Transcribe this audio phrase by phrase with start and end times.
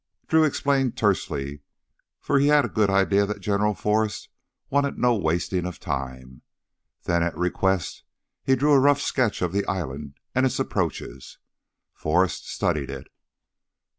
[0.27, 1.61] Drew explained tersely,
[2.19, 4.29] for he had a good idea that General Forrest
[4.67, 6.41] wanted no wasting of time.
[7.03, 8.01] Then at request
[8.43, 11.37] he drew a rough sketch of the island and its approaches.
[11.93, 13.09] Forrest studied it.